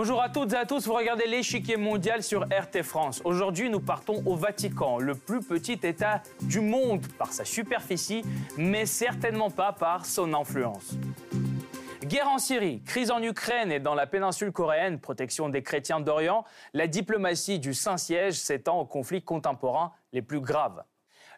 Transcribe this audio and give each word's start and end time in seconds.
Bonjour 0.00 0.22
à 0.22 0.28
toutes 0.28 0.52
et 0.52 0.56
à 0.56 0.64
tous, 0.64 0.86
vous 0.86 0.94
regardez 0.94 1.26
l'échiquier 1.26 1.76
mondial 1.76 2.22
sur 2.22 2.44
RT 2.44 2.84
France. 2.84 3.20
Aujourd'hui, 3.24 3.68
nous 3.68 3.80
partons 3.80 4.22
au 4.26 4.36
Vatican, 4.36 5.00
le 5.00 5.16
plus 5.16 5.40
petit 5.40 5.72
État 5.72 6.22
du 6.42 6.60
monde 6.60 7.04
par 7.18 7.32
sa 7.32 7.44
superficie, 7.44 8.22
mais 8.56 8.86
certainement 8.86 9.50
pas 9.50 9.72
par 9.72 10.06
son 10.06 10.34
influence. 10.34 10.94
Guerre 12.04 12.28
en 12.28 12.38
Syrie, 12.38 12.80
crise 12.84 13.10
en 13.10 13.20
Ukraine 13.20 13.72
et 13.72 13.80
dans 13.80 13.96
la 13.96 14.06
péninsule 14.06 14.52
coréenne, 14.52 15.00
protection 15.00 15.48
des 15.48 15.64
chrétiens 15.64 15.98
d'Orient, 15.98 16.44
la 16.74 16.86
diplomatie 16.86 17.58
du 17.58 17.74
Saint-Siège 17.74 18.34
s'étend 18.34 18.78
aux 18.78 18.86
conflits 18.86 19.22
contemporains 19.22 19.90
les 20.12 20.22
plus 20.22 20.40
graves. 20.40 20.84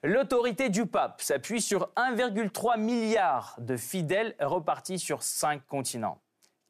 L'autorité 0.02 0.68
du 0.68 0.84
pape 0.84 1.22
s'appuie 1.22 1.62
sur 1.62 1.88
1,3 1.96 2.78
milliard 2.78 3.56
de 3.58 3.78
fidèles 3.78 4.34
repartis 4.38 4.98
sur 4.98 5.22
cinq 5.22 5.66
continents. 5.66 6.20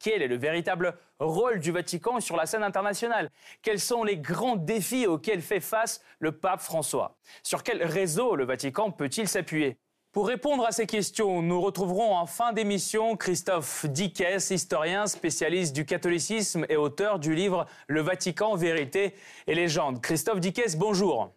Quel 0.03 0.21
est 0.23 0.27
le 0.27 0.37
véritable 0.37 0.95
rôle 1.19 1.59
du 1.59 1.71
Vatican 1.71 2.19
sur 2.19 2.35
la 2.35 2.47
scène 2.47 2.63
internationale? 2.63 3.29
Quels 3.61 3.79
sont 3.79 4.03
les 4.03 4.17
grands 4.17 4.55
défis 4.55 5.05
auxquels 5.05 5.41
fait 5.41 5.59
face 5.59 6.01
le 6.19 6.31
pape 6.31 6.61
François? 6.61 7.17
Sur 7.43 7.61
quel 7.61 7.83
réseau 7.83 8.35
le 8.35 8.45
Vatican 8.45 8.91
peut-il 8.91 9.27
s'appuyer? 9.27 9.77
Pour 10.11 10.27
répondre 10.27 10.65
à 10.65 10.71
ces 10.71 10.87
questions, 10.87 11.41
nous 11.41 11.61
retrouverons 11.61 12.15
en 12.15 12.25
fin 12.25 12.51
d'émission 12.51 13.15
Christophe 13.15 13.85
Dickès, 13.85 14.49
historien 14.49 15.05
spécialiste 15.05 15.73
du 15.73 15.85
catholicisme 15.85 16.65
et 16.67 16.75
auteur 16.75 17.19
du 17.19 17.35
livre 17.35 17.65
Le 17.87 18.01
Vatican, 18.01 18.55
vérité 18.55 19.13
et 19.47 19.55
légende. 19.55 20.01
Christophe 20.01 20.39
Dickès, 20.39 20.75
bonjour. 20.75 21.31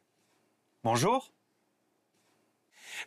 Bonjour. 0.83 1.34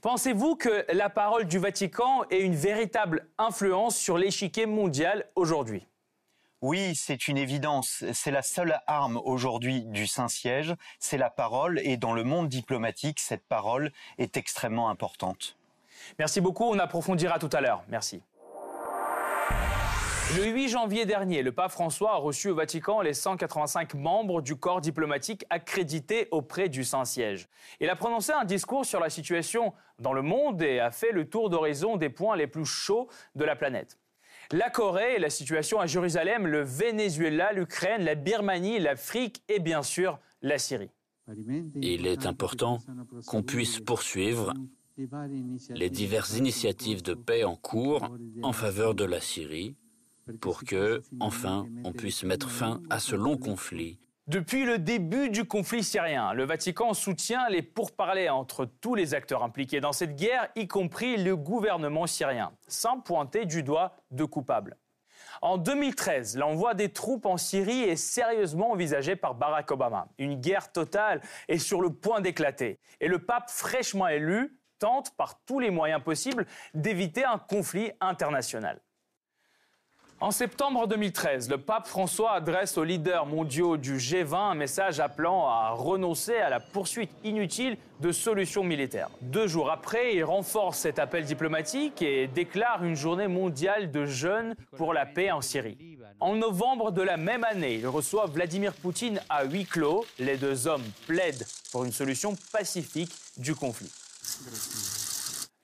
Pensez-vous 0.02 0.56
que 0.56 0.86
la 0.94 1.09
parole 1.09 1.45
du 1.45 1.58
Vatican 1.58 2.23
ait 2.30 2.42
une 2.42 2.56
véritable 2.56 3.28
influence 3.38 3.98
sur 3.98 4.17
l'échiquier 4.17 4.66
mondial 4.66 5.26
aujourd'hui? 5.36 5.88
Oui, 6.62 6.95
c'est 6.95 7.28
une 7.28 7.38
évidence. 7.38 8.03
C'est 8.14 8.31
la 8.31 8.42
seule 8.42 8.80
arme 8.88 9.20
aujourd'hui 9.23 9.86
du 9.86 10.08
Saint-Siège, 10.08 10.75
c'est 11.00 11.18
la 11.18 11.30
parole, 11.30 11.80
et 11.84 11.98
dans 11.98 12.14
le 12.14 12.23
monde 12.23 12.48
diplomatique, 12.48 13.20
cette 13.20 13.45
parole 13.45 13.92
est 14.18 14.38
extrêmement 14.38 14.90
importante. 14.90 15.56
Merci 16.18 16.42
beaucoup, 16.42 16.66
on 16.66 16.80
approfondira 16.80 17.38
tout 17.40 17.50
à 17.53 17.62
l'heure. 17.62 17.84
Merci. 17.90 18.22
Le 20.36 20.45
8 20.45 20.67
janvier 20.67 21.06
dernier, 21.06 21.42
le 21.42 21.53
pape 21.53 21.72
François 21.72 22.16
a 22.16 22.17
reçu 22.17 22.50
au 22.50 22.56
Vatican 22.56 23.00
les 23.00 23.14
185 23.14 23.94
membres 23.94 24.42
du 24.42 24.58
corps 24.58 24.81
diplomatique 24.81 25.45
accrédité 25.50 26.28
auprès 26.31 26.67
du 26.67 26.84
Saint-Siège. 26.84 27.47
Il 27.80 27.89
a 27.89 27.95
prononcé 27.95 28.34
un 28.34 28.44
discours 28.44 28.86
sur 28.86 29.00
la 29.00 29.09
situation 29.09 29.73
dans 30.00 30.11
le 30.11 30.22
monde 30.22 30.61
et 30.61 30.80
a 30.80 30.92
fait 30.92 31.14
le 31.14 31.30
tour 31.30 31.50
d'horizon 31.50 31.95
des 31.95 32.09
points 32.09 32.36
les 32.36 32.45
plus 32.45 32.66
chauds 32.66 33.08
de 33.36 33.45
la 33.45 33.56
planète. 33.56 33.97
La 34.52 34.69
Corée, 34.69 35.17
la 35.17 35.30
situation 35.30 35.80
à 35.80 35.86
Jérusalem, 35.86 36.45
le 36.45 36.62
Venezuela, 36.62 37.53
l'Ukraine, 37.53 38.03
la 38.03 38.16
Birmanie, 38.16 38.80
l'Afrique 38.80 39.41
et 39.47 39.59
bien 39.59 39.81
sûr 39.81 40.19
la 40.41 40.58
Syrie. 40.58 40.91
Il 41.75 42.06
est 42.06 42.25
important 42.25 42.80
qu'on 43.28 43.44
puisse 43.44 43.80
poursuivre 43.80 44.53
les 45.69 45.89
diverses 45.89 46.38
initiatives 46.38 47.02
de 47.02 47.14
paix 47.14 47.45
en 47.45 47.56
cours 47.56 48.09
en 48.44 48.52
faveur 48.52 48.94
de 48.94 49.06
la 49.06 49.22
Syrie 49.22 49.78
pour 50.42 50.64
que, 50.64 51.02
enfin, 51.20 51.67
on 51.83 51.92
puisse 51.92 52.23
mettre 52.23 52.50
fin 52.50 52.81
à 52.89 53.00
ce 53.00 53.16
long 53.16 53.38
conflit. 53.38 54.00
Depuis 54.28 54.66
le 54.66 54.78
début 54.78 55.30
du 55.30 55.45
conflit 55.45 55.86
syrien, 55.86 56.34
le 56.34 56.44
Vatican 56.44 56.94
soutient 56.94 57.47
les 57.47 57.61
pourparlers 57.61 58.28
entre 58.28 58.66
tous 58.66 58.94
les 58.94 59.14
acteurs 59.14 59.42
impliqués 59.42 59.80
dans 59.80 59.94
cette 59.94 60.17
guerre, 60.17 60.50
y 60.58 60.67
compris 60.67 61.16
le 61.16 61.38
gouvernement 61.38 62.08
syrien, 62.08 62.52
sans 62.67 63.00
pointer 63.00 63.46
du 63.46 63.63
doigt 63.63 63.96
de 64.12 64.25
coupables. 64.25 64.75
En 65.41 65.57
2013, 65.57 66.35
l'envoi 66.38 66.74
des 66.74 66.90
troupes 66.90 67.25
en 67.25 67.38
Syrie 67.38 67.84
est 67.84 67.96
sérieusement 67.96 68.72
envisagé 68.72 69.16
par 69.16 69.35
Barack 69.35 69.72
Obama. 69.72 70.09
Une 70.18 70.35
guerre 70.35 70.74
totale 70.74 71.22
est 71.47 71.57
sur 71.57 71.81
le 71.81 71.91
point 71.91 72.19
d'éclater. 72.19 72.80
Et 73.00 73.07
le 73.07 73.19
pape 73.19 73.50
fraîchement 73.50 74.07
élu 74.07 74.59
tente 74.80 75.16
par 75.16 75.40
tous 75.46 75.59
les 75.59 75.69
moyens 75.69 76.03
possibles 76.03 76.46
d'éviter 76.74 77.24
un 77.24 77.38
conflit 77.38 77.91
international. 78.01 78.81
En 80.19 80.31
septembre 80.31 80.88
2013, 80.88 81.47
le 81.47 81.59
pape 81.59 81.85
François 81.85 82.31
adresse 82.31 82.75
aux 82.79 82.83
leaders 82.83 83.28
mondiaux 83.28 83.78
du 83.78 83.97
G20 83.97 84.35
un 84.35 84.55
message 84.55 85.00
appelant 85.00 85.47
à 85.47 85.69
renoncer 85.69 86.35
à 86.38 86.50
la 86.50 86.59
poursuite 86.59 87.11
inutile 87.23 87.78
de 88.00 88.11
solutions 88.11 88.63
militaires. 88.63 89.11
Deux 89.22 89.45
jours 89.45 89.69
après, 89.69 90.16
il 90.16 90.23
renforce 90.23 90.79
cet 90.79 90.97
appel 90.97 91.23
diplomatique 91.23 92.01
et 92.01 92.25
déclare 92.25 92.83
une 92.83 92.95
journée 92.95 93.27
mondiale 93.27 93.91
de 93.91 94.07
jeûne 94.07 94.56
pour 94.75 94.91
la 94.91 95.06
paix 95.06 95.29
en 95.29 95.41
Syrie. 95.41 95.77
En 96.19 96.35
novembre 96.35 96.91
de 96.91 97.03
la 97.03 97.17
même 97.17 97.44
année, 97.44 97.75
il 97.75 97.88
reçoit 97.88 98.25
Vladimir 98.25 98.73
Poutine 98.73 99.22
à 99.29 99.44
huis 99.44 99.66
clos. 99.66 100.03
Les 100.17 100.38
deux 100.38 100.66
hommes 100.66 100.85
plaident 101.06 101.45
pour 101.72 101.85
une 101.85 101.91
solution 101.91 102.35
pacifique 102.51 103.13
du 103.38 103.53
conflit. 103.53 103.91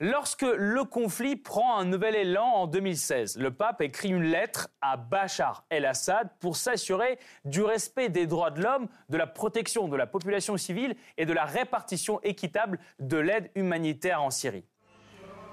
Lorsque 0.06 0.41
le 0.41 0.84
conflit 0.84 1.38
prend 1.38 1.78
un 1.78 1.86
nouvel 1.86 2.18
élan 2.18 2.44
en 2.44 2.68
2016, 2.68 3.38
le 3.38 3.52
pape 3.52 3.80
écrit 3.80 4.09
une 4.09 4.25
lettre 4.25 4.68
à 4.81 4.97
Bachar 4.97 5.64
el-Assad 5.69 6.30
pour 6.41 6.58
s'assurer 6.58 7.18
du 7.46 7.62
respect 7.62 8.09
des 8.09 8.28
droits 8.28 8.52
de 8.52 8.62
l'homme, 8.62 8.90
de 9.08 9.16
la 9.16 9.28
protection 9.28 9.88
de 9.88 9.96
la 9.96 10.06
population 10.06 10.58
civile 10.58 10.97
et 11.18 11.25
de 11.25 11.31
la 11.31 11.46
répartition 11.46 12.19
équitable 12.22 12.80
de 13.00 13.16
l'aide 13.16 13.50
humanitaire 13.56 14.22
en 14.22 14.30
Syrie. 14.30 14.66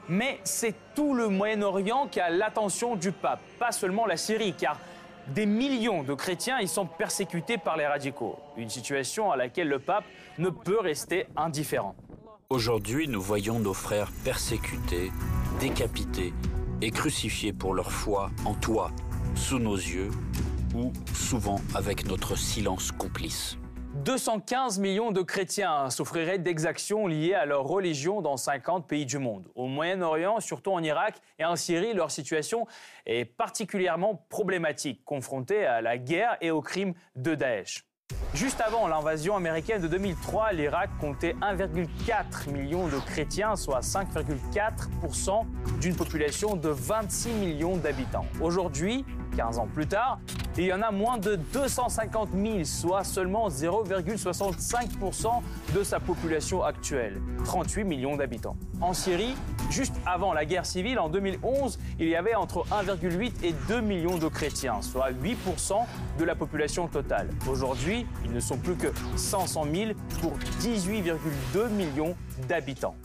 Mais 0.09 0.41
c'est 0.43 0.75
tout 0.97 1.15
le 1.15 1.29
Moyen-Orient 1.29 2.09
qui 2.09 2.19
a 2.19 2.29
l'attention 2.29 2.97
du 2.97 3.13
pape, 3.13 3.43
pas 3.61 3.71
seulement 3.71 4.05
la 4.05 4.17
Syrie, 4.17 4.55
car 4.55 4.81
des 5.29 5.47
millions 5.47 6.03
de 6.03 6.15
chrétiens 6.15 6.59
y 6.59 6.67
sont 6.67 6.87
persécutés 6.87 7.57
par 7.57 7.77
les 7.77 7.87
radicaux. 7.87 8.37
Une 8.57 8.69
situation 8.69 9.31
à 9.31 9.37
laquelle 9.37 9.69
le 9.69 9.79
pape 9.79 10.07
ne 10.39 10.49
peut 10.49 10.81
rester 10.81 11.29
indifférent. 11.37 11.95
Aujourd'hui, 12.53 13.07
nous 13.07 13.23
voyons 13.23 13.61
nos 13.61 13.75
frères 13.75 14.11
persécutés, 14.25 15.13
décapités 15.61 16.35
et 16.83 16.91
crucifiés 16.91 17.53
pour 17.53 17.75
leur 17.75 17.93
foi 17.93 18.33
en 18.45 18.55
toi, 18.55 18.91
sous 19.37 19.61
nos 19.61 19.77
yeux, 19.77 20.11
ou 20.75 20.93
souvent 21.15 21.61
avec 21.77 22.07
notre 22.07 22.37
silence 22.37 22.91
complice. 22.91 23.57
215 24.05 24.81
millions 24.81 25.13
de 25.13 25.23
chrétiens 25.23 25.91
souffriraient 25.91 26.41
d'exactions 26.41 27.07
liées 27.07 27.35
à 27.35 27.47
leur 27.47 27.63
religion 27.63 28.21
dans 28.21 28.37
50 28.37 28.89
pays 28.89 29.07
du 29.07 29.19
monde. 29.19 29.47
Au 29.55 29.69
Moyen-Orient, 29.69 30.41
surtout 30.41 30.73
en 30.73 30.83
Irak 30.83 31.21
et 31.39 31.45
en 31.45 31.55
Syrie, 31.55 31.95
leur 31.95 32.11
situation 32.11 32.67
est 33.07 33.27
particulièrement 33.27 34.27
problématique, 34.29 35.05
confrontée 35.05 35.67
à 35.67 35.83
la 35.83 35.99
guerre 35.99 36.37
et 36.41 36.51
aux 36.51 36.63
crimes 36.63 36.95
de 37.15 37.37
Daesh. 37.37 37.85
Juste 38.35 38.61
avant 38.61 38.87
l'invasion 38.87 39.37
américaine 39.37 39.83
de 39.83 39.89
2003, 39.89 40.53
l'Irak 40.53 40.91
comptait 41.01 41.35
1,4 41.43 42.51
million 42.51 42.87
de 42.87 42.99
chrétiens, 42.99 43.57
soit 43.57 43.81
5,4% 43.81 45.45
d'une 45.81 45.97
population 45.97 46.55
de 46.57 46.69
26 46.69 47.33
millions 47.33 47.77
d'habitants. 47.77 48.27
Aujourd'hui, 48.41 49.05
15 49.37 49.59
ans 49.59 49.69
plus 49.73 49.87
tard, 49.87 50.21
il 50.59 50.65
y 50.65 50.73
en 50.73 50.83
a 50.83 50.91
moins 50.91 51.19
de 51.19 51.37
250 51.37 52.31
000, 52.35 52.65
soit 52.65 53.05
seulement 53.05 53.49
0,65% 53.49 55.43
de 55.75 55.83
sa 55.83 56.01
population 56.01 56.63
actuelle, 56.63 57.21
38 57.45 57.85
millions 57.85 58.17
d'habitants. 58.17 58.57
En 58.81 58.93
Syrie, 58.93 59.35
juste 59.71 59.95
avant 60.05 60.33
la 60.33 60.45
guerre 60.45 60.67
civile, 60.67 60.99
en 60.99 61.09
2011, 61.09 61.79
il 61.99 62.09
y 62.09 62.17
avait 62.17 62.35
entre 62.35 62.65
1,8 62.67 63.45
et 63.45 63.55
2 63.69 63.81
millions 63.81 64.19
de 64.19 64.29
chrétiens, 64.29 64.83
soit 64.83 65.13
8% 65.13 65.87
de 66.19 66.25
la 66.25 66.35
population 66.35 66.89
totale. 66.89 67.31
Aujourd'hui, 67.49 68.07
ils 68.25 68.33
ne 68.33 68.41
sont 68.41 68.59
plus 68.59 68.77
que 68.77 68.89
500 69.17 69.65
000 69.73 69.93
pour 70.21 70.33
18,2 70.61 71.69
millions 71.71 72.17
d'habitants. 72.49 72.97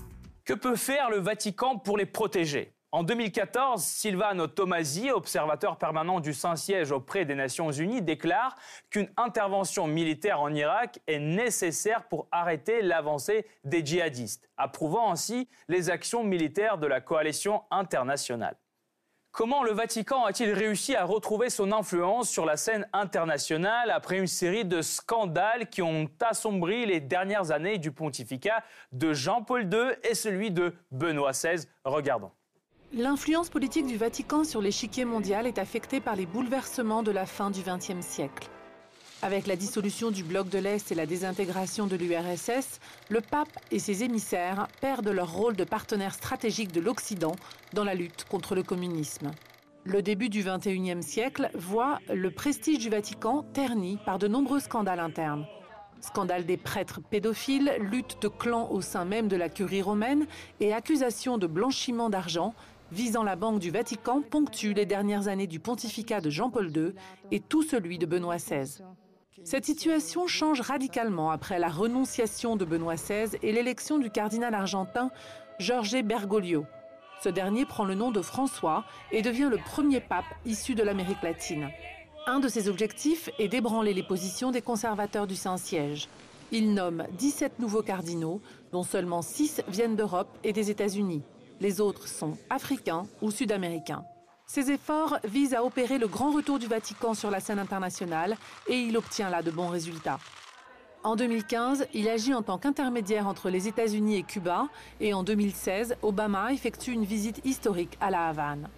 Que 0.43 0.53
peut 0.53 0.75
faire 0.75 1.09
le 1.09 1.17
Vatican 1.17 1.77
pour 1.77 1.97
les 1.97 2.05
protéger? 2.05 2.74
En 2.95 3.03
2014, 3.03 3.83
Silvano 3.83 4.47
Tomasi, 4.47 5.11
observateur 5.11 5.77
permanent 5.77 6.21
du 6.21 6.33
Saint-Siège 6.33 6.93
auprès 6.93 7.25
des 7.25 7.35
Nations 7.35 7.69
Unies, 7.69 8.01
déclare 8.01 8.55
qu'une 8.89 9.09
intervention 9.17 9.85
militaire 9.85 10.39
en 10.39 10.53
Irak 10.53 11.01
est 11.05 11.19
nécessaire 11.19 12.07
pour 12.07 12.29
arrêter 12.31 12.81
l'avancée 12.81 13.47
des 13.65 13.85
djihadistes, 13.85 14.49
approuvant 14.55 15.11
ainsi 15.11 15.49
les 15.67 15.89
actions 15.89 16.23
militaires 16.23 16.77
de 16.77 16.87
la 16.87 17.01
coalition 17.01 17.63
internationale. 17.69 18.55
Comment 19.33 19.63
le 19.63 19.73
Vatican 19.73 20.23
a-t-il 20.23 20.53
réussi 20.53 20.95
à 20.95 21.03
retrouver 21.03 21.49
son 21.49 21.73
influence 21.73 22.29
sur 22.29 22.45
la 22.45 22.55
scène 22.55 22.87
internationale 22.93 23.91
après 23.91 24.19
une 24.19 24.27
série 24.27 24.63
de 24.63 24.81
scandales 24.81 25.67
qui 25.67 25.81
ont 25.81 26.09
assombri 26.21 26.85
les 26.85 27.01
dernières 27.01 27.51
années 27.51 27.77
du 27.77 27.91
pontificat 27.91 28.63
de 28.93 29.11
Jean-Paul 29.11 29.63
II 29.63 29.97
et 30.09 30.15
celui 30.15 30.49
de 30.49 30.73
Benoît 30.91 31.31
XVI 31.31 31.67
Regardons. 31.83 32.31
L'influence 32.97 33.49
politique 33.49 33.87
du 33.87 33.97
Vatican 33.97 34.45
sur 34.45 34.61
l'échiquier 34.61 35.03
mondial 35.03 35.47
est 35.47 35.57
affectée 35.57 35.99
par 35.99 36.15
les 36.15 36.25
bouleversements 36.25 37.03
de 37.03 37.11
la 37.11 37.25
fin 37.25 37.51
du 37.51 37.59
XXe 37.59 37.99
siècle. 37.99 38.47
Avec 39.21 39.47
la 39.47 39.57
dissolution 39.57 40.11
du 40.11 40.23
bloc 40.23 40.47
de 40.47 40.59
l'Est 40.59 40.93
et 40.93 40.95
la 40.95 41.05
désintégration 41.05 41.87
de 41.87 41.97
l'URSS, 41.97 42.79
le 43.09 43.19
pape 43.19 43.59
et 43.69 43.79
ses 43.79 44.05
émissaires 44.05 44.69
perdent 44.79 45.09
leur 45.09 45.33
rôle 45.33 45.57
de 45.57 45.65
partenaire 45.65 46.13
stratégique 46.13 46.71
de 46.71 46.79
l'Occident 46.79 47.35
dans 47.73 47.83
la 47.83 47.95
lutte 47.95 48.23
contre 48.29 48.55
le 48.55 48.63
communisme. 48.63 49.31
Le 49.83 50.01
début 50.01 50.29
du 50.29 50.45
XXIe 50.45 51.03
siècle 51.03 51.49
voit 51.53 51.99
le 52.13 52.31
prestige 52.31 52.79
du 52.79 52.89
Vatican 52.89 53.43
terni 53.51 53.99
par 54.05 54.19
de 54.19 54.29
nombreux 54.29 54.61
scandales 54.61 55.01
internes. 55.01 55.45
Scandale 55.99 56.45
des 56.45 56.57
prêtres 56.57 57.01
pédophiles, 57.01 57.73
lutte 57.79 58.21
de 58.21 58.29
clans 58.29 58.69
au 58.71 58.79
sein 58.79 59.03
même 59.03 59.27
de 59.27 59.35
la 59.35 59.49
curie 59.49 59.81
romaine 59.81 60.27
et 60.61 60.71
accusations 60.71 61.37
de 61.37 61.47
blanchiment 61.47 62.09
d'argent 62.09 62.53
visant 62.95 63.23
la 63.23 63.35
Banque 63.35 63.59
du 63.59 63.71
Vatican 63.71 64.21
ponctuent 64.21 64.73
les 64.73 64.85
dernières 64.85 65.27
années 65.27 65.47
du 65.47 65.59
pontificat 65.59 66.21
de 66.21 66.29
Jean-Paul 66.29 66.71
II 66.75 66.93
et 67.29 67.41
tout 67.41 67.61
celui 67.61 67.97
de 67.97 68.05
Benoît 68.05 68.37
XVI. 68.37 68.81
Cette 69.43 69.65
situation 69.65 70.27
change 70.27 70.61
radicalement 70.61 71.29
après 71.29 71.59
la 71.59 71.67
renonciation 71.67 72.55
de 72.55 72.63
Benoît 72.63 72.95
XVI 72.95 73.37
et 73.43 73.51
l'élection 73.51 73.99
du 73.99 74.09
cardinal 74.09 74.55
argentin 74.55 75.11
Jorge 75.59 76.01
Bergoglio. 76.03 76.65
Ce 77.21 77.27
dernier 77.27 77.65
prend 77.65 77.83
le 77.83 77.95
nom 77.95 78.11
de 78.11 78.21
François 78.21 78.85
et 79.11 79.21
devient 79.21 79.49
le 79.51 79.57
premier 79.57 79.99
pape 79.99 80.23
issu 80.45 80.73
de 80.73 80.83
l'Amérique 80.83 81.21
latine. 81.21 81.69
Un 82.27 82.39
de 82.39 82.47
ses 82.47 82.69
objectifs 82.69 83.29
est 83.39 83.49
d'ébranler 83.49 83.93
les 83.93 84.03
positions 84.03 84.51
des 84.51 84.61
conservateurs 84.61 85.27
du 85.27 85.35
Saint-Siège. 85.35 86.07
Il 86.53 86.73
nomme 86.73 87.03
17 87.17 87.59
nouveaux 87.59 87.81
cardinaux, 87.81 88.39
dont 88.71 88.83
seulement 88.83 89.21
6 89.21 89.63
viennent 89.67 89.97
d'Europe 89.97 90.29
et 90.45 90.53
des 90.53 90.71
États-Unis. 90.71 91.23
Les 91.61 91.79
autres 91.79 92.07
sont 92.07 92.37
africains 92.49 93.07
ou 93.21 93.31
sud-américains. 93.31 94.03
Ces 94.47 94.71
efforts 94.71 95.17
visent 95.23 95.53
à 95.53 95.63
opérer 95.63 95.97
le 95.97 96.07
grand 96.07 96.31
retour 96.31 96.59
du 96.59 96.67
Vatican 96.67 97.13
sur 97.13 97.31
la 97.31 97.39
scène 97.39 97.59
internationale 97.59 98.37
et 98.67 98.77
il 98.77 98.97
obtient 98.97 99.29
là 99.29 99.41
de 99.41 99.51
bons 99.51 99.69
résultats. 99.69 100.19
En 101.03 101.15
2015, 101.15 101.87
il 101.93 102.09
agit 102.09 102.33
en 102.33 102.41
tant 102.41 102.57
qu'intermédiaire 102.57 103.27
entre 103.27 103.49
les 103.49 103.67
États-Unis 103.67 104.17
et 104.17 104.23
Cuba 104.23 104.67
et 104.99 105.13
en 105.13 105.23
2016, 105.23 105.97
Obama 106.01 106.51
effectue 106.51 106.91
une 106.91 107.05
visite 107.05 107.41
historique 107.45 107.97
à 108.01 108.09
la 108.09 108.27
Havane. 108.27 108.69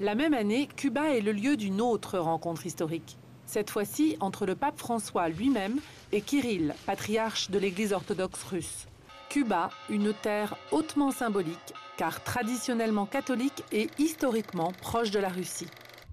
La 0.00 0.14
même 0.14 0.34
année, 0.34 0.68
Cuba 0.74 1.14
est 1.14 1.20
le 1.20 1.32
lieu 1.32 1.56
d'une 1.56 1.80
autre 1.80 2.18
rencontre 2.18 2.66
historique. 2.66 3.16
Cette 3.46 3.70
fois-ci 3.70 4.16
entre 4.20 4.46
le 4.46 4.54
pape 4.54 4.78
François 4.78 5.28
lui-même 5.28 5.78
et 6.12 6.20
Kirill, 6.20 6.74
patriarche 6.86 7.50
de 7.50 7.58
l'Église 7.58 7.92
orthodoxe 7.92 8.42
russe. 8.44 8.86
Cuba, 9.28 9.70
une 9.90 10.12
terre 10.14 10.56
hautement 10.72 11.10
symbolique, 11.10 11.74
car 11.96 12.22
traditionnellement 12.22 13.06
catholique 13.06 13.64
et 13.72 13.88
historiquement 13.98 14.72
proche 14.80 15.10
de 15.10 15.18
la 15.18 15.28
Russie. 15.28 15.68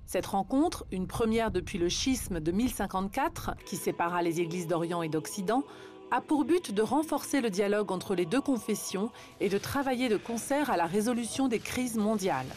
Cette 0.05 0.25
rencontre, 0.25 0.85
une 0.91 1.07
première 1.07 1.51
depuis 1.51 1.77
le 1.77 1.87
schisme 1.87 2.39
de 2.39 2.51
1054, 2.51 3.55
qui 3.65 3.77
sépara 3.77 4.21
les 4.21 4.41
églises 4.41 4.67
d'Orient 4.67 5.01
et 5.01 5.09
d'Occident, 5.09 5.63
a 6.11 6.19
pour 6.19 6.43
but 6.43 6.73
de 6.73 6.81
renforcer 6.81 7.39
le 7.39 7.49
dialogue 7.49 7.91
entre 7.91 8.15
les 8.15 8.25
deux 8.25 8.41
confessions 8.41 9.09
et 9.39 9.47
de 9.47 9.57
travailler 9.57 10.09
de 10.09 10.17
concert 10.17 10.69
à 10.69 10.75
la 10.75 10.85
résolution 10.85 11.47
des 11.47 11.59
crises 11.59 11.95
mondiales. 11.95 12.53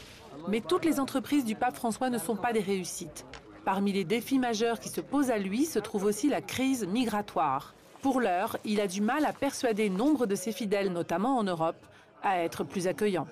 Mais 0.49 0.61
toutes 0.61 0.85
les 0.85 0.99
entreprises 0.99 1.45
du 1.45 1.55
pape 1.55 1.77
François 1.77 2.11
ne 2.11 2.19
sont 2.19 2.35
pas 2.35 2.53
des 2.53 2.61
réussites. 2.61 3.25
Parmi 3.65 3.93
les 3.93 4.05
défis 4.05 4.41
majeurs 4.41 4.81
qui 4.81 4.89
se 4.89 5.01
posent 5.01 5.31
à 5.31 5.39
lui 5.39 5.65
se 5.65 5.79
trouve 5.79 6.05
aussi 6.05 6.29
la 6.29 6.43
crise 6.43 6.87
migratoire. 6.87 7.75
Pour 8.03 8.21
l'heure, 8.21 8.59
il 8.65 8.81
a 8.81 8.89
du 8.89 9.01
mal 9.01 9.25
à 9.25 9.33
persuader 9.33 9.89
nombre 9.89 10.27
de 10.27 10.35
ses 10.35 10.53
fidèles, 10.53 10.93
notamment 10.93 11.39
en 11.39 11.45
Europe, 11.45 11.87
à 12.25 12.39
être 12.43 12.65
plus 12.65 12.89
accueillants. 12.89 13.29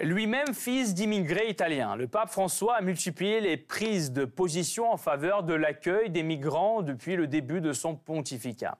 Lui-même 0.00 0.54
fils 0.54 0.94
d'immigrés 0.94 1.50
italiens, 1.50 1.96
le 1.96 2.08
pape 2.08 2.30
François 2.30 2.76
a 2.76 2.80
multiplié 2.80 3.42
les 3.42 3.58
prises 3.58 4.10
de 4.10 4.24
position 4.24 4.90
en 4.90 4.96
faveur 4.96 5.42
de 5.42 5.52
l'accueil 5.52 6.08
des 6.08 6.22
migrants 6.22 6.80
depuis 6.80 7.14
le 7.14 7.26
début 7.26 7.60
de 7.60 7.74
son 7.74 7.94
pontificat. 7.94 8.78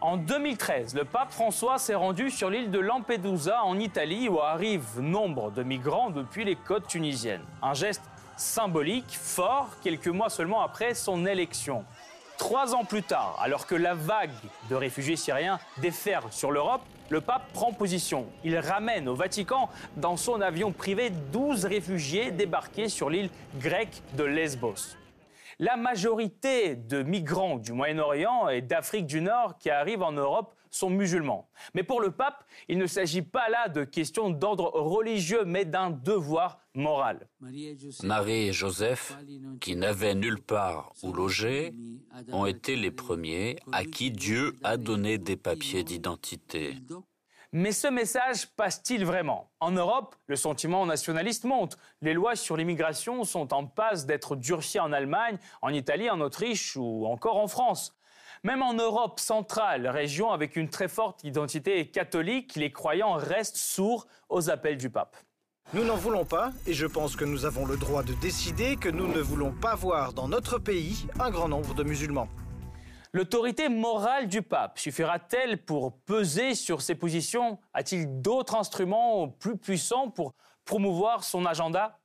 En 0.00 0.16
2013, 0.16 0.94
le 0.94 1.04
pape 1.04 1.32
François 1.32 1.78
s'est 1.78 1.94
rendu 1.94 2.30
sur 2.30 2.48
l'île 2.48 2.70
de 2.70 2.78
Lampedusa 2.78 3.62
en 3.62 3.78
Italie 3.78 4.28
où 4.28 4.40
arrivent 4.40 5.00
nombre 5.00 5.50
de 5.50 5.62
migrants 5.62 6.08
depuis 6.08 6.44
les 6.44 6.56
côtes 6.56 6.86
tunisiennes. 6.86 7.44
Un 7.62 7.74
geste 7.74 8.02
symbolique, 8.38 9.18
fort, 9.20 9.68
quelques 9.82 10.08
mois 10.08 10.30
seulement 10.30 10.62
après 10.62 10.94
son 10.94 11.26
élection. 11.26 11.84
Trois 12.38 12.74
ans 12.74 12.84
plus 12.84 13.02
tard, 13.02 13.38
alors 13.42 13.66
que 13.66 13.74
la 13.74 13.94
vague 13.94 14.30
de 14.70 14.74
réfugiés 14.74 15.16
syriens 15.16 15.58
déferle 15.78 16.30
sur 16.30 16.52
l'Europe, 16.52 16.82
le 17.08 17.20
pape 17.20 17.52
prend 17.52 17.72
position. 17.72 18.26
Il 18.44 18.58
ramène 18.58 19.08
au 19.08 19.14
Vatican, 19.14 19.68
dans 19.96 20.16
son 20.16 20.40
avion 20.40 20.72
privé, 20.72 21.10
12 21.32 21.64
réfugiés 21.64 22.30
débarqués 22.30 22.88
sur 22.88 23.10
l'île 23.10 23.30
grecque 23.60 24.02
de 24.16 24.24
Lesbos. 24.24 24.96
La 25.58 25.76
majorité 25.76 26.76
de 26.76 27.02
migrants 27.02 27.56
du 27.56 27.72
Moyen-Orient 27.72 28.48
et 28.48 28.60
d'Afrique 28.60 29.06
du 29.06 29.22
Nord 29.22 29.56
qui 29.58 29.70
arrivent 29.70 30.02
en 30.02 30.12
Europe 30.12 30.54
sont 30.76 30.90
musulmans. 30.90 31.48
Mais 31.74 31.82
pour 31.82 32.00
le 32.00 32.10
pape, 32.10 32.44
il 32.68 32.78
ne 32.78 32.86
s'agit 32.86 33.22
pas 33.22 33.48
là 33.48 33.68
de 33.68 33.84
questions 33.84 34.30
d'ordre 34.30 34.70
religieux, 34.74 35.44
mais 35.44 35.64
d'un 35.64 35.90
devoir 35.90 36.60
moral. 36.74 37.28
Marie 38.02 38.48
et 38.48 38.52
Joseph, 38.52 39.16
qui 39.60 39.76
n'avaient 39.76 40.14
nulle 40.14 40.42
part 40.42 40.92
où 41.02 41.12
loger, 41.12 41.74
ont 42.32 42.46
été 42.46 42.76
les 42.76 42.90
premiers 42.90 43.56
à 43.72 43.84
qui 43.84 44.10
Dieu 44.10 44.54
a 44.62 44.76
donné 44.76 45.18
des 45.18 45.36
papiers 45.36 45.84
d'identité. 45.84 46.76
Mais 47.52 47.72
ce 47.72 47.86
message 47.86 48.48
passe-t-il 48.48 49.04
vraiment? 49.06 49.50
En 49.60 49.70
Europe, 49.70 50.16
le 50.26 50.36
sentiment 50.36 50.84
nationaliste 50.84 51.44
monte. 51.44 51.78
Les 52.02 52.12
lois 52.12 52.36
sur 52.36 52.56
l'immigration 52.56 53.24
sont 53.24 53.54
en 53.54 53.66
passe 53.66 54.04
d'être 54.04 54.36
durcies 54.36 54.80
en 54.80 54.92
Allemagne, 54.92 55.38
en 55.62 55.70
Italie, 55.70 56.10
en 56.10 56.20
Autriche 56.20 56.76
ou 56.76 57.06
encore 57.06 57.36
en 57.36 57.48
France. 57.48 57.96
Même 58.44 58.62
en 58.62 58.74
Europe 58.74 59.20
centrale, 59.20 59.86
région 59.88 60.30
avec 60.30 60.56
une 60.56 60.68
très 60.68 60.88
forte 60.88 61.24
identité 61.24 61.90
catholique, 61.90 62.54
les 62.56 62.70
croyants 62.70 63.14
restent 63.14 63.56
sourds 63.56 64.06
aux 64.28 64.50
appels 64.50 64.76
du 64.76 64.90
pape. 64.90 65.16
Nous 65.72 65.84
n'en 65.84 65.96
voulons 65.96 66.24
pas 66.24 66.52
et 66.66 66.72
je 66.72 66.86
pense 66.86 67.16
que 67.16 67.24
nous 67.24 67.44
avons 67.44 67.66
le 67.66 67.76
droit 67.76 68.04
de 68.04 68.12
décider 68.14 68.76
que 68.76 68.88
nous 68.88 69.08
ne 69.08 69.20
voulons 69.20 69.52
pas 69.52 69.74
voir 69.74 70.12
dans 70.12 70.28
notre 70.28 70.58
pays 70.58 71.06
un 71.18 71.30
grand 71.30 71.48
nombre 71.48 71.74
de 71.74 71.82
musulmans. 71.82 72.28
L'autorité 73.12 73.68
morale 73.68 74.28
du 74.28 74.42
pape 74.42 74.78
suffira-t-elle 74.78 75.64
pour 75.64 75.98
peser 76.00 76.54
sur 76.54 76.82
ses 76.82 76.94
positions? 76.94 77.58
A-t-il 77.72 78.20
d'autres 78.20 78.54
instruments 78.54 79.28
plus 79.28 79.56
puissants 79.56 80.10
pour 80.10 80.34
promouvoir 80.64 81.24
son 81.24 81.46
agenda? 81.46 81.98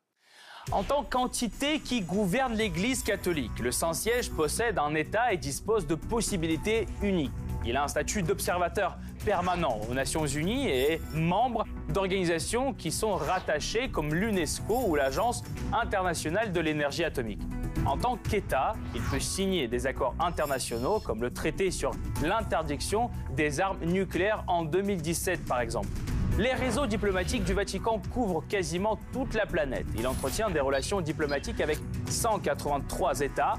En 0.71 0.83
tant 0.83 1.03
qu'entité 1.03 1.79
qui 1.79 2.01
gouverne 2.01 2.53
l'Église 2.53 3.03
catholique, 3.03 3.59
le 3.59 3.71
Saint-Siège 3.71 4.29
possède 4.31 4.77
un 4.77 4.93
État 4.95 5.33
et 5.33 5.37
dispose 5.37 5.87
de 5.87 5.95
possibilités 5.95 6.85
uniques. 7.01 7.31
Il 7.65 7.75
a 7.77 7.83
un 7.83 7.87
statut 7.87 8.23
d'observateur 8.23 8.97
permanent 9.25 9.79
aux 9.89 9.93
Nations 9.93 10.25
Unies 10.25 10.67
et 10.67 10.93
est 10.93 11.01
membre 11.13 11.65
d'organisations 11.89 12.73
qui 12.73 12.91
sont 12.91 13.15
rattachées 13.15 13.89
comme 13.89 14.13
l'UNESCO 14.13 14.85
ou 14.87 14.95
l'Agence 14.95 15.43
internationale 15.73 16.51
de 16.51 16.59
l'énergie 16.59 17.03
atomique. 17.03 17.41
En 17.85 17.97
tant 17.97 18.17
qu'État, 18.17 18.73
il 18.95 19.01
peut 19.01 19.19
signer 19.19 19.67
des 19.67 19.87
accords 19.87 20.15
internationaux 20.19 20.99
comme 20.99 21.21
le 21.21 21.31
traité 21.31 21.71
sur 21.71 21.91
l'interdiction 22.23 23.09
des 23.35 23.59
armes 23.59 23.83
nucléaires 23.85 24.43
en 24.47 24.63
2017 24.63 25.45
par 25.45 25.61
exemple. 25.61 25.89
Les 26.37 26.53
réseaux 26.53 26.85
diplomatiques 26.85 27.43
du 27.43 27.53
Vatican 27.53 28.01
couvrent 28.13 28.43
quasiment 28.47 28.97
toute 29.11 29.33
la 29.33 29.45
planète. 29.45 29.85
Il 29.97 30.07
entretient 30.07 30.49
des 30.49 30.61
relations 30.61 31.01
diplomatiques 31.01 31.59
avec 31.59 31.77
183 32.07 33.19
États, 33.19 33.55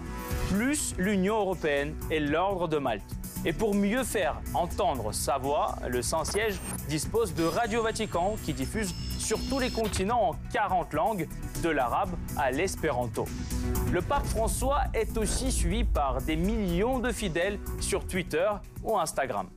plus 0.48 0.94
l'Union 0.96 1.36
européenne 1.36 1.94
et 2.10 2.18
l'Ordre 2.18 2.68
de 2.68 2.78
Malte. 2.78 3.04
Et 3.44 3.52
pour 3.52 3.74
mieux 3.74 4.04
faire 4.04 4.40
entendre 4.54 5.12
sa 5.12 5.36
voix, 5.36 5.76
le 5.86 6.00
Saint-Siège 6.00 6.58
dispose 6.88 7.34
de 7.34 7.44
Radio 7.44 7.82
Vatican 7.82 8.36
qui 8.42 8.54
diffuse 8.54 8.94
sur 9.18 9.38
tous 9.48 9.58
les 9.58 9.70
continents 9.70 10.30
en 10.30 10.36
40 10.52 10.94
langues, 10.94 11.28
de 11.62 11.68
l'arabe 11.68 12.10
à 12.36 12.50
l'espéranto. 12.50 13.26
Le 13.92 14.00
pape 14.00 14.26
François 14.26 14.82
est 14.94 15.16
aussi 15.18 15.52
suivi 15.52 15.84
par 15.84 16.22
des 16.22 16.36
millions 16.36 16.98
de 16.98 17.12
fidèles 17.12 17.58
sur 17.80 18.06
Twitter 18.06 18.48
ou 18.82 18.98
Instagram. 18.98 19.48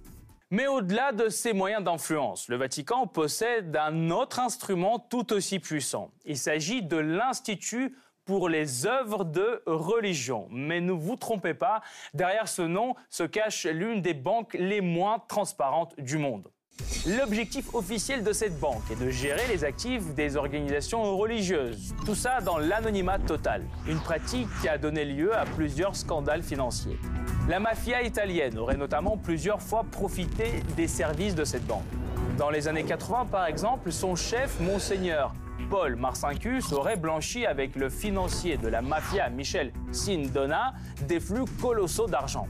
Mais 0.52 0.68
au-delà 0.68 1.12
de 1.12 1.30
ces 1.30 1.54
moyens 1.54 1.84
d'influence, 1.84 2.48
le 2.50 2.58
Vatican 2.58 3.08
possède 3.08 3.76
un 3.76 4.12
autre 4.12 4.40
instrument 4.40 5.00
tout 5.00 5.34
aussi 5.34 5.60
puissant. 5.60 6.12
Il 6.24 6.38
s'agit 6.38 6.84
de 6.84 6.98
l'Institut 6.98 7.96
pour 8.26 8.50
les 8.50 8.86
œuvres 8.86 9.24
de 9.24 9.62
religion. 9.66 10.48
Mais 10.52 10.82
ne 10.82 10.92
vous 10.92 11.16
trompez 11.16 11.54
pas, 11.54 11.82
derrière 12.14 12.48
ce 12.48 12.62
nom 12.62 12.96
se 13.10 13.24
cache 13.24 13.66
l'une 13.66 14.02
des 14.02 14.14
banques 14.14 14.54
les 14.54 14.82
moins 14.82 15.20
transparentes 15.20 16.00
du 16.00 16.18
monde. 16.18 16.52
L'objectif 17.08 17.76
officiel 17.76 18.24
de 18.24 18.34
cette 18.34 18.60
banque 18.60 18.82
est 18.92 19.00
de 19.00 19.12
gérer 19.12 19.44
les 19.48 19.64
actifs 19.64 20.16
des 20.16 20.38
organisations 20.38 21.16
religieuses. 21.16 21.94
Tout 22.04 22.16
ça 22.16 22.42
dans 22.42 22.58
l'anonymat 22.58 23.20
total. 23.20 23.62
Une 23.88 24.00
pratique 24.00 24.48
qui 24.60 24.68
a 24.68 24.80
donné 24.80 25.06
lieu 25.06 25.36
à 25.36 25.46
plusieurs 25.46 25.96
scandales 25.96 26.42
financiers. 26.42 26.98
La 27.48 27.60
mafia 27.60 28.02
italienne 28.02 28.58
aurait 28.58 28.78
notamment 28.78 29.18
plusieurs 29.18 29.62
fois 29.62 29.84
profité 29.84 30.64
des 30.76 30.88
services 30.88 31.36
de 31.36 31.44
cette 31.44 31.68
banque. 31.68 31.86
Dans 32.40 32.50
les 32.50 32.68
années 32.68 32.86
80, 32.86 33.28
par 33.32 33.46
exemple, 33.46 33.92
son 33.92 34.16
chef, 34.16 34.60
Monseigneur 34.60 35.32
Paul 35.70 35.96
Marcinkus, 35.96 36.72
aurait 36.74 36.98
blanchi 36.98 37.46
avec 37.46 37.76
le 37.76 37.90
financier 37.90 38.58
de 38.58 38.68
la 38.68 38.82
mafia 38.82 39.30
Michel 39.30 39.72
Sindona 39.92 40.74
des 41.08 41.20
flux 41.20 41.46
colossaux 41.62 42.08
d'argent. 42.08 42.48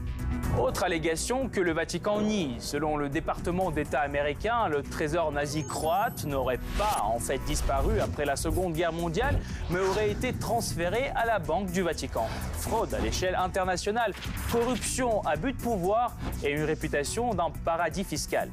Autre 0.58 0.84
allégation 0.84 1.48
que 1.48 1.60
le 1.60 1.72
Vatican 1.72 2.20
nie. 2.20 2.56
Selon 2.60 2.96
le 2.96 3.08
département 3.08 3.70
d'État 3.70 4.00
américain, 4.00 4.68
le 4.68 4.82
trésor 4.82 5.30
nazi 5.30 5.66
croate 5.66 6.24
n'aurait 6.24 6.60
pas 6.78 7.02
en 7.04 7.18
fait 7.18 7.38
disparu 7.46 8.00
après 8.00 8.24
la 8.24 8.36
Seconde 8.36 8.72
Guerre 8.72 8.92
mondiale, 8.92 9.38
mais 9.70 9.80
aurait 9.80 10.10
été 10.10 10.32
transféré 10.32 11.10
à 11.14 11.26
la 11.26 11.38
Banque 11.38 11.70
du 11.70 11.82
Vatican. 11.82 12.26
Fraude 12.54 12.94
à 12.94 12.98
l'échelle 12.98 13.34
internationale, 13.34 14.12
corruption 14.50 15.20
à 15.26 15.36
but 15.36 15.56
de 15.56 15.62
pouvoir 15.62 16.16
et 16.42 16.50
une 16.50 16.64
réputation 16.64 17.34
d'un 17.34 17.50
paradis 17.64 18.04
fiscal. 18.04 18.48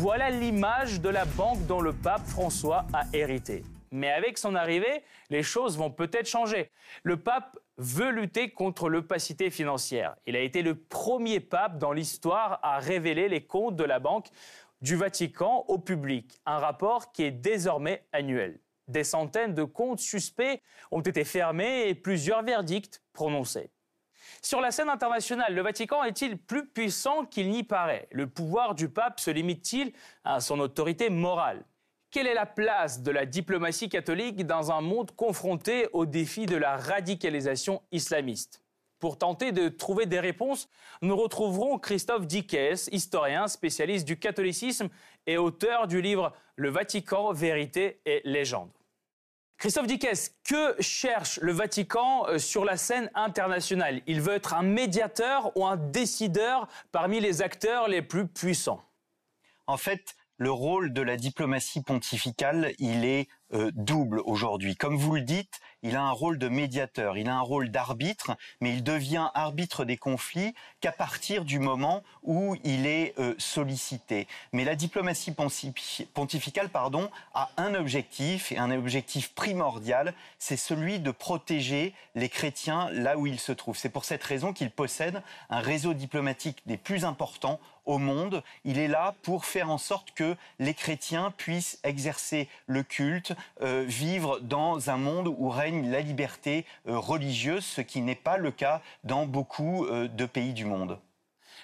Voilà 0.00 0.30
l'image 0.30 1.00
de 1.00 1.08
la 1.08 1.24
banque 1.24 1.64
dont 1.66 1.80
le 1.80 1.92
pape 1.92 2.26
François 2.26 2.84
a 2.92 3.04
hérité. 3.12 3.64
Mais 3.90 4.10
avec 4.10 4.38
son 4.38 4.54
arrivée, 4.54 5.02
les 5.30 5.42
choses 5.42 5.78
vont 5.78 5.90
peut-être 5.90 6.28
changer. 6.28 6.70
Le 7.02 7.16
pape 7.16 7.58
veut 7.78 8.10
lutter 8.10 8.50
contre 8.50 8.88
l'opacité 8.88 9.50
financière. 9.50 10.16
Il 10.26 10.36
a 10.36 10.40
été 10.40 10.62
le 10.62 10.74
premier 10.74 11.40
pape 11.40 11.78
dans 11.78 11.92
l'histoire 11.92 12.58
à 12.62 12.78
révéler 12.78 13.28
les 13.28 13.46
comptes 13.46 13.76
de 13.76 13.84
la 13.84 14.00
Banque 14.00 14.28
du 14.80 14.96
Vatican 14.96 15.64
au 15.68 15.78
public, 15.78 16.40
un 16.44 16.58
rapport 16.58 17.12
qui 17.12 17.22
est 17.22 17.30
désormais 17.30 18.04
annuel. 18.12 18.60
Des 18.88 19.04
centaines 19.04 19.54
de 19.54 19.64
comptes 19.64 20.00
suspects 20.00 20.60
ont 20.90 21.00
été 21.00 21.24
fermés 21.24 21.88
et 21.88 21.94
plusieurs 21.94 22.42
verdicts 22.42 23.02
prononcés. 23.12 23.70
Sur 24.42 24.60
la 24.60 24.70
scène 24.70 24.88
internationale, 24.88 25.54
le 25.54 25.62
Vatican 25.62 26.04
est-il 26.04 26.38
plus 26.38 26.66
puissant 26.66 27.24
qu'il 27.24 27.50
n'y 27.50 27.62
paraît? 27.62 28.08
Le 28.10 28.28
pouvoir 28.28 28.74
du 28.74 28.88
pape 28.88 29.20
se 29.20 29.30
limite-t-il 29.30 29.92
à 30.24 30.40
son 30.40 30.58
autorité 30.60 31.10
morale? 31.10 31.64
Quelle 32.10 32.26
est 32.26 32.34
la 32.34 32.46
place 32.46 33.02
de 33.02 33.10
la 33.10 33.26
diplomatie 33.26 33.88
catholique 33.88 34.46
dans 34.46 34.72
un 34.72 34.80
monde 34.80 35.10
confronté 35.14 35.88
au 35.92 36.06
défi 36.06 36.46
de 36.46 36.56
la 36.56 36.76
radicalisation 36.76 37.82
islamiste? 37.92 38.62
Pour 38.98 39.18
tenter 39.18 39.52
de 39.52 39.68
trouver 39.68 40.06
des 40.06 40.18
réponses, 40.18 40.68
nous 41.02 41.16
retrouverons 41.16 41.78
Christophe 41.78 42.26
Dickès, 42.26 42.88
historien 42.90 43.46
spécialiste 43.46 44.06
du 44.06 44.18
catholicisme 44.18 44.88
et 45.26 45.36
auteur 45.36 45.86
du 45.86 46.00
livre 46.00 46.32
Le 46.56 46.70
Vatican, 46.70 47.32
vérité 47.32 48.00
et 48.06 48.22
légende. 48.24 48.70
Christophe 49.56 49.86
Dickès, 49.86 50.36
que 50.44 50.80
cherche 50.80 51.38
le 51.40 51.52
Vatican 51.52 52.26
euh, 52.28 52.38
sur 52.38 52.64
la 52.64 52.76
scène 52.76 53.10
internationale? 53.14 54.02
Il 54.06 54.20
veut 54.20 54.34
être 54.34 54.54
un 54.54 54.62
médiateur 54.62 55.56
ou 55.56 55.66
un 55.66 55.76
décideur 55.76 56.68
parmi 56.92 57.20
les 57.20 57.42
acteurs 57.42 57.88
les 57.88 58.00
plus 58.00 58.26
puissants? 58.26 58.82
En 59.66 59.76
fait, 59.76 60.16
le 60.38 60.52
rôle 60.52 60.92
de 60.92 61.02
la 61.02 61.16
diplomatie 61.16 61.82
pontificale, 61.82 62.72
il 62.78 63.04
est 63.04 63.28
euh, 63.54 63.70
double 63.74 64.20
aujourd'hui. 64.24 64.76
Comme 64.76 64.96
vous 64.96 65.14
le 65.14 65.22
dites, 65.22 65.60
il 65.82 65.96
a 65.96 66.02
un 66.02 66.10
rôle 66.10 66.38
de 66.38 66.48
médiateur, 66.48 67.16
il 67.16 67.28
a 67.28 67.36
un 67.36 67.40
rôle 67.40 67.70
d'arbitre, 67.70 68.36
mais 68.60 68.72
il 68.72 68.82
devient 68.82 69.30
arbitre 69.34 69.84
des 69.84 69.96
conflits 69.96 70.54
qu'à 70.80 70.92
partir 70.92 71.44
du 71.44 71.58
moment 71.58 72.02
où 72.22 72.56
il 72.64 72.86
est 72.86 73.14
euh, 73.18 73.34
sollicité. 73.38 74.26
Mais 74.52 74.64
la 74.64 74.74
diplomatie 74.74 75.34
pontificale 76.12 76.68
pardon, 76.68 77.10
a 77.32 77.50
un 77.56 77.74
objectif, 77.74 78.52
et 78.52 78.58
un 78.58 78.70
objectif 78.70 79.32
primordial, 79.34 80.14
c'est 80.38 80.56
celui 80.56 80.98
de 80.98 81.10
protéger 81.10 81.94
les 82.14 82.28
chrétiens 82.28 82.90
là 82.90 83.16
où 83.16 83.26
ils 83.26 83.40
se 83.40 83.52
trouvent. 83.52 83.78
C'est 83.78 83.88
pour 83.88 84.04
cette 84.04 84.24
raison 84.24 84.52
qu'il 84.52 84.70
possède 84.70 85.22
un 85.50 85.60
réseau 85.60 85.94
diplomatique 85.94 86.62
des 86.66 86.76
plus 86.76 87.04
importants 87.04 87.60
au 87.88 87.98
monde. 87.98 88.42
Il 88.64 88.78
est 88.78 88.86
là 88.86 89.14
pour 89.22 89.44
faire 89.44 89.70
en 89.70 89.78
sorte 89.78 90.12
que 90.12 90.36
les 90.58 90.74
chrétiens 90.74 91.32
puissent 91.36 91.80
exercer 91.82 92.48
le 92.66 92.82
culte, 92.82 93.32
euh, 93.62 93.84
vivre 93.86 94.40
dans 94.40 94.90
un 94.90 94.96
monde 94.96 95.28
où 95.28 95.48
règne 95.48 95.90
la 95.90 96.00
liberté 96.00 96.64
euh, 96.88 96.98
religieuse, 96.98 97.64
ce 97.64 97.80
qui 97.80 98.00
n'est 98.00 98.14
pas 98.14 98.36
le 98.38 98.50
cas 98.50 98.80
dans 99.04 99.26
beaucoup 99.26 99.86
euh, 99.86 100.08
de 100.08 100.26
pays 100.26 100.52
du 100.52 100.64
monde. 100.64 100.98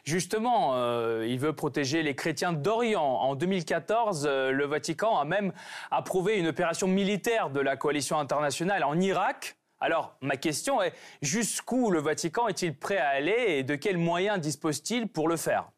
Justement, 0.05 0.75
il 1.23 1.39
veut 1.39 1.55
protéger 1.55 2.03
les 2.03 2.15
chrétiens 2.15 2.53
d'Orient. 2.53 3.03
En 3.03 3.35
2014, 3.37 4.27
le 4.27 4.67
Vatican 4.67 5.17
a 5.17 5.25
même 5.25 5.51
approuvé 5.91 6.37
une 6.39 6.49
opération 6.49 6.87
militaire 6.87 7.49
de 7.49 7.61
la 7.61 7.79
coalition 7.79 8.19
internationale 8.19 8.85
en 8.85 9.01
Irak. 9.01 9.57
Alors, 9.81 10.15
ma 10.21 10.37
question 10.37 10.83
est, 10.83 10.93
jusqu'où 11.23 11.91
le 11.91 12.01
Vatican 12.01 12.49
est-il 12.49 12.77
prêt 12.77 12.99
à 12.99 13.09
aller 13.09 13.47
et 13.49 13.63
de 13.63 13.77
quels 13.77 13.97
moyens 13.97 14.41
dispose-t-il 14.41 15.09
pour 15.09 15.27
le 15.27 15.39
faire? 15.39 15.71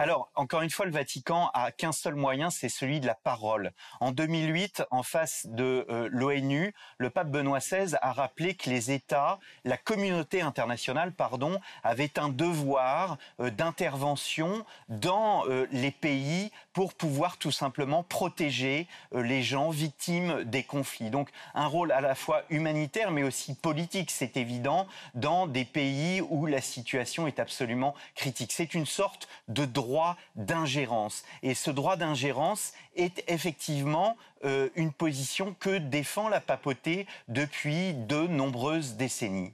Alors, 0.00 0.30
encore 0.34 0.62
une 0.62 0.70
fois, 0.70 0.86
le 0.86 0.92
Vatican 0.92 1.50
a 1.52 1.72
qu'un 1.72 1.92
seul 1.92 2.14
moyen, 2.14 2.48
c'est 2.48 2.70
celui 2.70 3.00
de 3.00 3.06
la 3.06 3.14
parole. 3.14 3.70
En 4.00 4.12
2008, 4.12 4.84
en 4.90 5.02
face 5.02 5.46
de 5.50 5.84
euh, 5.90 6.08
l'ONU, 6.10 6.72
le 6.96 7.10
pape 7.10 7.28
Benoît 7.28 7.58
XVI 7.58 7.96
a 8.00 8.14
rappelé 8.14 8.54
que 8.54 8.70
les 8.70 8.92
États, 8.92 9.38
la 9.66 9.76
communauté 9.76 10.40
internationale, 10.40 11.12
pardon, 11.12 11.60
avaient 11.84 12.18
un 12.18 12.30
devoir 12.30 13.18
euh, 13.40 13.50
d'intervention 13.50 14.64
dans 14.88 15.44
euh, 15.48 15.66
les 15.70 15.90
pays 15.90 16.50
pour 16.72 16.94
pouvoir 16.94 17.36
tout 17.36 17.50
simplement 17.50 18.02
protéger 18.02 18.86
les 19.12 19.42
gens 19.42 19.68
victimes 19.68 20.44
des 20.44 20.62
conflits. 20.62 21.10
Donc, 21.10 21.28
un 21.54 21.66
rôle 21.66 21.92
à 21.92 22.00
la 22.00 22.14
fois 22.14 22.44
humanitaire, 22.48 23.10
mais 23.10 23.24
aussi 23.24 23.54
politique, 23.54 24.10
c'est 24.10 24.38
évident, 24.38 24.86
dans 25.14 25.46
des 25.46 25.66
pays 25.66 26.22
où 26.22 26.46
la 26.46 26.62
situation 26.62 27.26
est 27.26 27.38
absolument 27.38 27.94
critique. 28.14 28.52
C'est 28.52 28.72
une 28.72 28.86
sorte 28.86 29.28
de 29.48 29.66
droit 29.66 29.89
droit 29.90 30.16
d'ingérence. 30.36 31.24
Et 31.42 31.54
ce 31.54 31.70
droit 31.70 31.96
d'ingérence 31.96 32.72
est 32.94 33.24
effectivement 33.26 34.16
euh, 34.44 34.68
une 34.76 34.92
position 34.92 35.56
que 35.58 35.78
défend 35.78 36.28
la 36.28 36.40
papauté 36.40 37.08
depuis 37.26 37.94
de 37.94 38.28
nombreuses 38.28 38.94
décennies. 38.94 39.52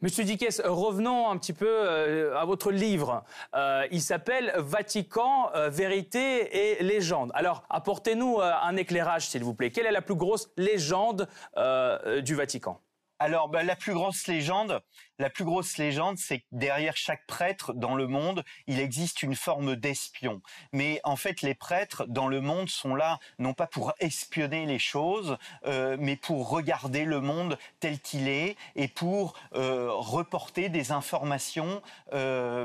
Monsieur 0.00 0.24
Dickès, 0.24 0.62
revenons 0.64 1.28
un 1.28 1.36
petit 1.36 1.52
peu 1.52 1.68
euh, 1.68 2.34
à 2.38 2.46
votre 2.46 2.70
livre. 2.70 3.22
Euh, 3.54 3.86
il 3.90 4.00
s'appelle 4.00 4.54
Vatican, 4.56 5.50
vérité 5.68 6.78
et 6.78 6.82
légende. 6.82 7.30
Alors, 7.34 7.64
apportez-nous 7.68 8.40
un 8.40 8.76
éclairage, 8.76 9.28
s'il 9.28 9.44
vous 9.44 9.52
plaît. 9.52 9.70
Quelle 9.70 9.86
est 9.86 9.92
la 9.92 10.00
plus 10.00 10.14
grosse 10.14 10.48
légende 10.56 11.28
du 12.22 12.34
Vatican? 12.34 12.80
Alors, 13.20 13.50
bah, 13.50 13.62
la 13.62 13.76
plus 13.76 13.92
grosse 13.92 14.26
légende, 14.28 14.80
la 15.18 15.28
plus 15.28 15.44
grosse 15.44 15.76
légende, 15.76 16.16
c'est 16.16 16.38
que 16.38 16.46
derrière 16.52 16.96
chaque 16.96 17.26
prêtre 17.26 17.74
dans 17.74 17.94
le 17.94 18.06
monde, 18.06 18.42
il 18.66 18.80
existe 18.80 19.22
une 19.22 19.36
forme 19.36 19.76
d'espion. 19.76 20.40
Mais 20.72 21.02
en 21.04 21.16
fait, 21.16 21.42
les 21.42 21.54
prêtres 21.54 22.06
dans 22.08 22.28
le 22.28 22.40
monde 22.40 22.70
sont 22.70 22.94
là 22.94 23.18
non 23.38 23.52
pas 23.52 23.66
pour 23.66 23.92
espionner 24.00 24.64
les 24.64 24.78
choses, 24.78 25.36
euh, 25.66 25.98
mais 26.00 26.16
pour 26.16 26.48
regarder 26.48 27.04
le 27.04 27.20
monde 27.20 27.58
tel 27.78 28.00
qu'il 28.00 28.26
est 28.26 28.56
et 28.74 28.88
pour 28.88 29.34
euh, 29.54 29.90
reporter 29.92 30.70
des 30.70 30.90
informations 30.90 31.82
euh, 32.14 32.64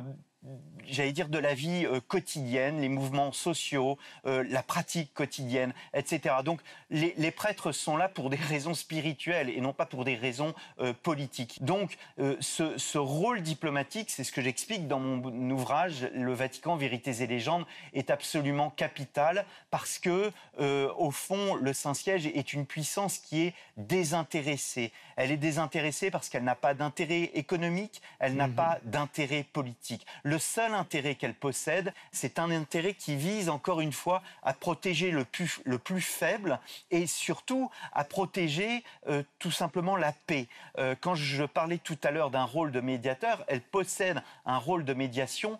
j'allais 0.87 1.11
dire, 1.11 1.29
de 1.29 1.37
la 1.37 1.53
vie 1.53 1.85
euh, 1.85 1.99
quotidienne, 1.99 2.81
les 2.81 2.89
mouvements 2.89 3.31
sociaux, 3.31 3.97
euh, 4.25 4.43
la 4.49 4.63
pratique 4.63 5.13
quotidienne, 5.13 5.73
etc. 5.93 6.35
Donc 6.43 6.61
les, 6.89 7.13
les, 7.17 7.31
prêtres 7.31 7.71
sont 7.71 7.97
là 7.97 8.09
pour 8.09 8.29
des 8.29 8.37
raisons 8.49 8.73
spirituelles 8.73 9.49
et 9.49 9.61
non 9.61 9.73
pas 9.73 9.85
pour 9.85 10.05
des 10.05 10.15
raisons 10.15 10.53
euh, 10.79 10.93
politiques. 10.93 11.63
Donc 11.63 11.97
ce, 12.39 12.77
ce, 12.77 12.97
rôle 12.97 13.41
diplomatique, 13.41 14.09
c'est 14.09 14.23
ce 14.23 14.31
que 14.31 14.41
j'explique 14.41 14.87
dans 14.87 14.99
mon 14.99 15.49
ouvrage, 15.49 16.07
Le 16.13 16.33
Vatican, 16.33 16.75
Vérités 16.75 17.21
et 17.21 17.27
légendes, 17.27 17.65
est 17.93 18.09
absolument 18.09 18.69
capital 18.69 19.45
parce 19.69 19.99
que, 19.99 20.31
au 20.57 21.11
fond, 21.11 21.55
le 21.55 21.73
Saint-Siège 21.73 22.25
est 22.27 22.53
une 22.53 22.65
puissance 22.65 23.17
qui 23.17 23.43
est 23.43 23.53
désintéressée. 23.77 24.91
Elle 25.15 25.31
est 25.31 25.37
désintéressée 25.37 26.11
parce 26.11 26.29
qu'elle 26.29 26.43
n'a 26.43 26.55
pas 26.55 26.73
d'intérêt 26.73 27.31
économique, 27.33 28.01
elle 28.19 28.35
n'a 28.35 28.47
mmh 28.47 28.55
pas 28.55 28.79
d'intérêt 28.83 29.43
politique. 29.43 30.05
Le 30.23 30.34
seul 30.37 30.73
intérêt 30.73 31.15
qu'elle 31.15 31.33
possède, 31.33 31.93
c'est 32.11 32.39
un 32.39 32.51
intérêt 32.51 32.93
qui 32.93 33.15
vise 33.15 33.49
encore 33.49 33.81
une 33.81 33.93
fois 33.93 34.21
à 34.43 34.53
protéger 34.53 35.11
le 35.11 35.25
plus, 35.25 35.59
le 35.65 35.77
plus 35.77 36.01
faible 36.01 36.59
et 36.91 37.07
surtout 37.07 37.69
à 37.93 38.03
protéger 38.03 38.83
euh, 39.07 39.23
tout 39.39 39.51
simplement 39.51 39.95
la 39.95 40.13
paix. 40.13 40.47
Euh, 40.77 40.95
quand 40.99 41.15
je 41.15 41.43
parlais 41.43 41.77
tout 41.77 41.97
à 42.03 42.11
l'heure 42.11 42.31
d'un 42.31 42.43
rôle 42.43 42.71
de 42.71 42.81
médiateur, 42.81 43.43
elle 43.47 43.61
possède 43.61 44.21
un 44.45 44.57
rôle 44.57 44.85
de 44.85 44.93
médiation 44.93 45.59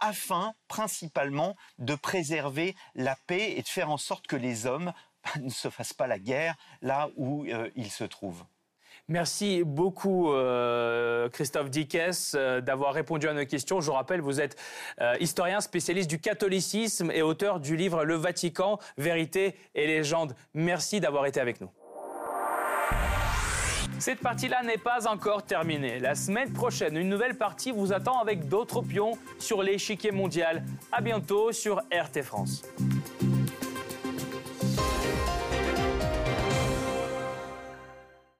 afin 0.00 0.54
principalement 0.68 1.56
de 1.78 1.94
préserver 1.94 2.76
la 2.94 3.16
paix 3.26 3.54
et 3.56 3.62
de 3.62 3.68
faire 3.68 3.90
en 3.90 3.96
sorte 3.96 4.26
que 4.26 4.36
les 4.36 4.66
hommes 4.66 4.92
ne 5.40 5.50
se 5.50 5.70
fassent 5.70 5.94
pas 5.94 6.06
la 6.06 6.18
guerre 6.18 6.54
là 6.82 7.08
où 7.16 7.44
euh, 7.46 7.70
ils 7.76 7.90
se 7.90 8.04
trouvent. 8.04 8.44
Merci 9.08 9.62
beaucoup, 9.64 10.32
euh, 10.32 11.28
Christophe 11.28 11.70
Dickès, 11.70 12.34
euh, 12.34 12.60
d'avoir 12.60 12.92
répondu 12.92 13.28
à 13.28 13.34
nos 13.34 13.46
questions. 13.46 13.80
Je 13.80 13.92
rappelle, 13.92 14.20
vous 14.20 14.40
êtes 14.40 14.56
euh, 15.00 15.14
historien 15.20 15.60
spécialiste 15.60 16.10
du 16.10 16.18
catholicisme 16.18 17.12
et 17.12 17.22
auteur 17.22 17.60
du 17.60 17.76
livre 17.76 18.04
Le 18.04 18.14
Vatican, 18.14 18.80
Vérité 18.98 19.54
et 19.76 19.86
légende. 19.86 20.34
Merci 20.54 20.98
d'avoir 20.98 21.26
été 21.26 21.38
avec 21.38 21.60
nous. 21.60 21.70
Cette 24.00 24.20
partie-là 24.20 24.62
n'est 24.64 24.76
pas 24.76 25.08
encore 25.08 25.44
terminée. 25.44 26.00
La 26.00 26.16
semaine 26.16 26.52
prochaine, 26.52 26.96
une 26.96 27.08
nouvelle 27.08 27.38
partie 27.38 27.70
vous 27.70 27.92
attend 27.92 28.18
avec 28.18 28.48
d'autres 28.48 28.82
pions 28.82 29.12
sur 29.38 29.62
l'échiquier 29.62 30.10
mondial. 30.10 30.64
À 30.90 31.00
bientôt 31.00 31.52
sur 31.52 31.78
RT 31.92 32.22
France. 32.22 32.62